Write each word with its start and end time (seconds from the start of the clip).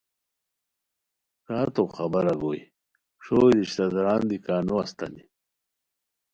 کا 1.47 1.59
تو 1.73 1.83
خبارا 1.95 2.33
گوئے 2.41 2.61
ݰوئےرشتہ 3.23 3.85
دران 3.93 4.21
دی 4.29 4.37
کا 4.45 4.55
نو 4.65 4.75
استانی 4.83 5.23